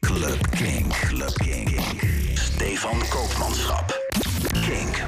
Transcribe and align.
Club 0.00 0.50
Kink. 0.50 0.92
Club 0.92 1.34
Kink. 1.34 1.80
Stefan 2.34 2.98
Koopmanschap. 3.08 3.98
Kink. 4.52 5.02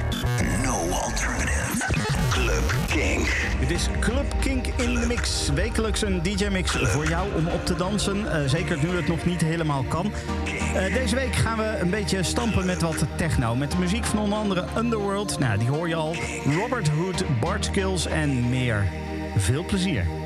No 0.63 0.89
alternative. 0.89 1.83
Club 2.29 2.73
Kink. 2.87 3.27
Het 3.59 3.71
is 3.71 3.87
Club 3.99 4.25
Kink 4.41 4.67
in 4.67 4.93
de 4.93 5.05
mix. 5.07 5.49
Wekelijks 5.53 6.01
een 6.01 6.21
DJ-mix 6.23 6.71
voor 6.71 7.07
jou 7.07 7.27
om 7.35 7.47
op 7.47 7.65
te 7.65 7.75
dansen. 7.75 8.31
Eh, 8.31 8.49
zeker 8.49 8.77
nu 8.77 8.95
het 8.95 9.07
nog 9.07 9.25
niet 9.25 9.41
helemaal 9.41 9.83
kan. 9.83 10.11
Eh, 10.75 10.93
deze 10.93 11.15
week 11.15 11.35
gaan 11.35 11.57
we 11.57 11.77
een 11.81 11.89
beetje 11.89 12.23
stampen 12.23 12.65
met 12.65 12.81
wat 12.81 13.05
techno. 13.15 13.55
Met 13.55 13.71
de 13.71 13.77
muziek 13.77 14.05
van 14.05 14.19
onder 14.19 14.37
andere 14.37 14.65
Underworld. 14.77 15.39
Nou, 15.39 15.57
die 15.57 15.69
hoor 15.69 15.87
je 15.87 15.95
al. 15.95 16.15
Robert 16.59 16.89
Hood, 16.89 17.23
Bart 17.39 17.65
Skills 17.65 18.05
en 18.05 18.49
meer. 18.49 18.87
Veel 19.37 19.65
plezier. 19.65 20.22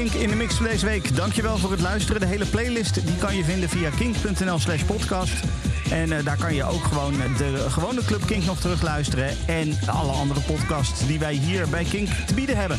Kink 0.00 0.12
in 0.12 0.28
de 0.28 0.36
mix 0.36 0.54
van 0.54 0.66
deze 0.66 0.86
week. 0.86 1.16
Dankjewel 1.16 1.58
voor 1.58 1.70
het 1.70 1.80
luisteren. 1.80 2.20
De 2.20 2.26
hele 2.26 2.46
playlist 2.46 3.06
die 3.06 3.16
kan 3.16 3.36
je 3.36 3.44
vinden 3.44 3.68
via 3.68 3.90
kink.nl 3.90 4.58
slash 4.58 4.82
podcast. 4.82 5.32
En 5.90 6.08
uh, 6.08 6.24
daar 6.24 6.36
kan 6.36 6.54
je 6.54 6.64
ook 6.64 6.84
gewoon 6.84 7.12
de 7.36 7.66
gewone 7.68 8.04
Club 8.04 8.26
Kink 8.26 8.44
nog 8.44 8.60
terugluisteren. 8.60 9.36
En 9.46 9.78
alle 9.86 10.12
andere 10.12 10.40
podcasts 10.40 11.06
die 11.06 11.18
wij 11.18 11.34
hier 11.34 11.68
bij 11.68 11.84
Kink 11.84 12.08
te 12.08 12.34
bieden 12.34 12.56
hebben. 12.56 12.78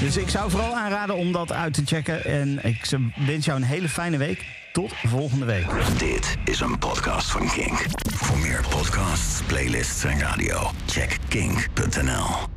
Dus 0.00 0.16
ik 0.16 0.28
zou 0.28 0.50
vooral 0.50 0.74
aanraden 0.74 1.16
om 1.16 1.32
dat 1.32 1.52
uit 1.52 1.74
te 1.74 1.82
checken. 1.84 2.24
En 2.24 2.64
ik 2.64 2.88
wens 3.26 3.44
jou 3.44 3.58
een 3.58 3.66
hele 3.66 3.88
fijne 3.88 4.16
week. 4.16 4.44
Tot 4.72 4.92
volgende 5.06 5.44
week. 5.44 5.66
Dit 5.98 6.36
is 6.44 6.60
een 6.60 6.78
podcast 6.78 7.30
van 7.30 7.50
Kink. 7.50 7.84
Voor 8.14 8.38
meer 8.38 8.64
podcasts, 8.70 9.42
playlists 9.46 10.04
en 10.04 10.20
radio, 10.20 10.70
check 10.86 11.18
kink.nl. 11.28 12.51